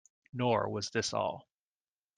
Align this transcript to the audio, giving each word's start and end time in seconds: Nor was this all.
Nor 0.33 0.67
was 0.69 0.89
this 0.89 1.13
all. 1.13 1.47